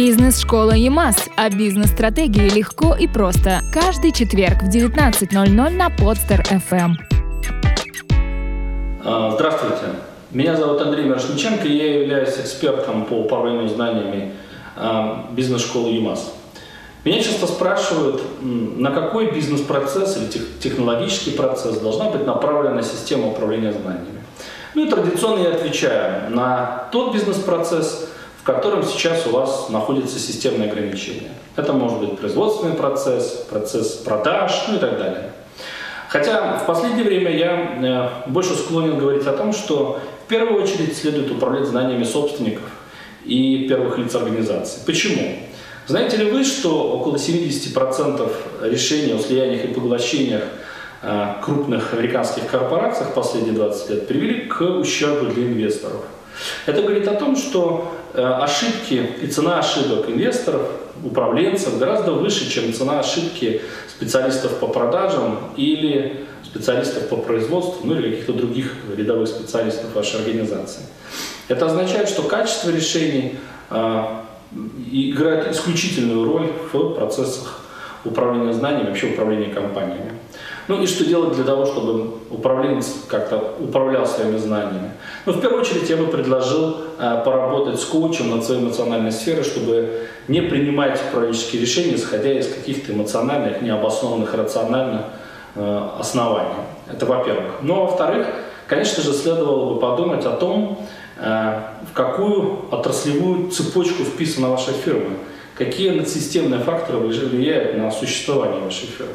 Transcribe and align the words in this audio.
Бизнес-школа 0.00 0.76
ЕМАС 0.76 1.28
о 1.34 1.50
бизнес-стратегии 1.50 2.48
легко 2.50 2.94
и 2.94 3.08
просто. 3.08 3.62
Каждый 3.74 4.12
четверг 4.12 4.62
в 4.62 4.68
19.00 4.68 5.70
на 5.70 5.90
Подстер 5.90 6.40
FM. 6.42 6.92
А, 9.04 9.32
Здравствуйте. 9.34 9.86
Меня 10.30 10.54
зовут 10.54 10.82
Андрей 10.82 11.04
Мирошниченко, 11.06 11.66
и 11.66 11.76
я 11.76 12.02
являюсь 12.02 12.38
экспертом 12.38 13.06
по 13.06 13.14
управлению 13.14 13.68
знаниями 13.68 14.34
а, 14.76 15.30
бизнес-школы 15.32 15.90
ЮМАС. 15.90 16.32
Меня 17.04 17.20
часто 17.20 17.48
спрашивают, 17.48 18.22
на 18.40 18.92
какой 18.92 19.32
бизнес-процесс 19.32 20.16
или 20.16 20.26
тех- 20.26 20.58
технологический 20.60 21.32
процесс 21.32 21.76
должна 21.80 22.08
быть 22.10 22.24
направлена 22.24 22.84
система 22.84 23.26
управления 23.26 23.72
знаниями. 23.72 24.22
Ну 24.76 24.86
и 24.86 24.90
традиционно 24.90 25.42
я 25.42 25.48
отвечаю 25.48 26.30
на 26.30 26.84
тот 26.92 27.12
бизнес-процесс, 27.12 28.08
котором 28.52 28.82
сейчас 28.82 29.26
у 29.26 29.30
вас 29.30 29.68
находится 29.68 30.18
системное 30.18 30.70
ограничение. 30.70 31.30
Это 31.56 31.72
может 31.72 31.98
быть 31.98 32.18
производственный 32.18 32.74
процесс, 32.74 33.46
процесс 33.50 33.92
продаж, 33.92 34.52
ну 34.68 34.76
и 34.76 34.78
так 34.78 34.98
далее. 34.98 35.32
Хотя 36.08 36.58
в 36.58 36.66
последнее 36.66 37.04
время 37.04 37.36
я 37.36 38.22
э, 38.26 38.30
больше 38.30 38.54
склонен 38.54 38.98
говорить 38.98 39.26
о 39.26 39.32
том, 39.32 39.52
что 39.52 40.00
в 40.24 40.28
первую 40.28 40.62
очередь 40.62 40.96
следует 40.96 41.30
управлять 41.30 41.66
знаниями 41.66 42.04
собственников 42.04 42.64
и 43.24 43.66
первых 43.68 43.98
лиц 43.98 44.14
организации. 44.14 44.80
Почему? 44.86 45.36
Знаете 45.86 46.16
ли 46.16 46.30
вы, 46.30 46.44
что 46.44 46.92
около 46.92 47.16
70% 47.16 48.30
решений 48.62 49.12
о 49.12 49.18
слияниях 49.18 49.64
и 49.66 49.68
поглощениях 49.68 50.44
э, 51.02 51.34
крупных 51.44 51.92
американских 51.92 52.46
корпораций 52.46 53.04
в 53.04 53.12
последние 53.12 53.52
20 53.52 53.90
лет 53.90 54.08
привели 54.08 54.46
к 54.46 54.62
ущербу 54.62 55.26
для 55.26 55.44
инвесторов? 55.44 56.02
Это 56.66 56.82
говорит 56.82 57.08
о 57.08 57.14
том, 57.14 57.36
что 57.36 57.92
ошибки 58.14 59.06
и 59.22 59.26
цена 59.26 59.58
ошибок 59.58 60.08
инвесторов, 60.08 60.62
управленцев 61.04 61.78
гораздо 61.78 62.12
выше, 62.12 62.50
чем 62.50 62.72
цена 62.72 63.00
ошибки 63.00 63.62
специалистов 63.88 64.58
по 64.58 64.66
продажам 64.68 65.38
или 65.56 66.26
специалистов 66.44 67.08
по 67.08 67.16
производству, 67.16 67.86
ну 67.86 67.94
или 67.94 68.10
каких-то 68.10 68.32
других 68.32 68.74
рядовых 68.96 69.28
специалистов 69.28 69.94
вашей 69.94 70.20
организации. 70.20 70.82
Это 71.48 71.66
означает, 71.66 72.08
что 72.08 72.22
качество 72.22 72.70
решений 72.70 73.38
э, 73.70 74.04
играет 74.90 75.50
исключительную 75.52 76.24
роль 76.24 76.50
в 76.72 76.94
процессах 76.94 77.60
управления 78.04 78.52
знаниями, 78.52 78.88
вообще 78.88 79.08
управления 79.08 79.52
компаниями. 79.52 80.12
Ну 80.68 80.82
и 80.82 80.86
что 80.86 81.04
делать 81.06 81.34
для 81.34 81.44
того, 81.44 81.64
чтобы 81.64 82.18
управленец 82.30 82.94
как-то 83.08 83.54
управлял 83.58 84.06
своими 84.06 84.36
знаниями? 84.36 84.92
Ну, 85.24 85.32
в 85.32 85.40
первую 85.40 85.62
очередь, 85.62 85.88
я 85.88 85.96
бы 85.96 86.06
предложил 86.06 86.76
э, 86.98 87.22
поработать 87.24 87.80
с 87.80 87.84
коучем 87.86 88.30
над 88.30 88.44
своей 88.44 88.60
эмоциональной 88.60 89.10
сферой, 89.10 89.44
чтобы 89.44 90.08
не 90.28 90.42
принимать 90.42 91.00
управленческие 91.08 91.62
решения, 91.62 91.94
исходя 91.94 92.30
из 92.38 92.46
каких-то 92.46 92.92
эмоциональных, 92.92 93.62
необоснованных 93.62 94.34
рационально 94.34 95.06
э, 95.54 95.88
оснований. 95.98 96.50
Это 96.86 97.06
во-первых. 97.06 97.60
Ну, 97.62 97.74
а 97.74 97.80
во-вторых, 97.86 98.26
конечно 98.66 99.02
же, 99.02 99.14
следовало 99.14 99.72
бы 99.72 99.80
подумать 99.80 100.26
о 100.26 100.32
том, 100.32 100.86
э, 101.16 101.60
в 101.90 101.94
какую 101.94 102.66
отраслевую 102.70 103.50
цепочку 103.50 104.04
вписана 104.04 104.50
ваша 104.50 104.72
фирма, 104.72 105.16
какие 105.58 105.90
надсистемные 105.90 106.60
факторы 106.60 106.98
влияют 106.98 107.76
на 107.76 107.90
существование 107.90 108.60
вашей 108.60 108.86
фирмы. 108.86 109.12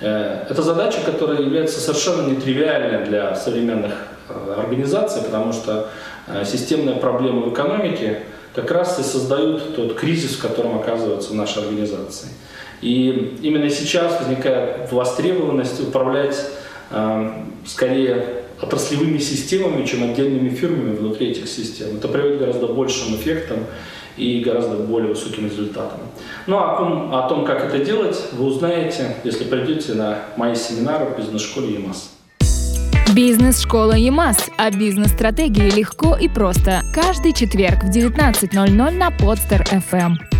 Э, 0.00 0.46
Это 0.50 0.62
задача, 0.62 0.98
которая 1.06 1.40
является 1.40 1.80
совершенно 1.80 2.28
нетривиальной 2.28 3.06
для 3.06 3.34
современных 3.36 3.92
э, 4.28 4.54
организаций, 4.58 5.22
потому 5.22 5.52
что 5.52 5.88
э, 6.26 6.44
системные 6.44 6.96
проблемы 6.96 7.48
в 7.48 7.52
экономике 7.52 8.24
как 8.54 8.70
раз 8.72 8.98
и 8.98 9.02
создают 9.02 9.76
тот 9.76 9.94
кризис, 9.94 10.32
в 10.32 10.42
котором 10.42 10.78
оказываются 10.78 11.34
наши 11.34 11.60
организации. 11.60 12.28
И 12.82 13.38
именно 13.42 13.70
сейчас 13.70 14.20
возникает 14.20 14.92
востребованность 14.92 15.80
управлять 15.80 16.36
скорее 17.66 18.44
отраслевыми 18.60 19.18
системами, 19.18 19.84
чем 19.84 20.04
отдельными 20.04 20.50
фирмами 20.50 20.94
внутри 20.94 21.30
этих 21.30 21.48
систем. 21.48 21.96
Это 21.96 22.06
приводит 22.06 22.36
к 22.36 22.40
гораздо 22.40 22.66
большим 22.68 23.16
эффектам 23.16 23.58
и 24.16 24.40
гораздо 24.40 24.76
более 24.76 25.10
высоким 25.10 25.46
результатам. 25.46 26.00
Ну 26.46 26.56
а 26.56 26.74
о 26.74 26.78
том, 26.78 27.14
о 27.14 27.28
том, 27.28 27.44
как 27.44 27.64
это 27.64 27.84
делать, 27.84 28.18
вы 28.32 28.46
узнаете, 28.46 29.16
если 29.24 29.44
придете 29.44 29.94
на 29.94 30.18
мои 30.36 30.54
семинары 30.54 31.06
в 31.06 31.16
бизнес-школе 31.16 31.74
ЕМАС. 31.74 32.10
Бизнес-школа 33.14 33.92
ЕМАС 33.92 34.50
о 34.56 34.70
бизнес-стратегии 34.70 35.70
легко 35.70 36.16
и 36.16 36.28
просто. 36.28 36.82
Каждый 36.92 37.32
четверг 37.32 37.84
в 37.84 37.90
19.00 37.90 38.90
на 38.90 39.10
Подстер 39.10 39.62
FM. 39.62 40.33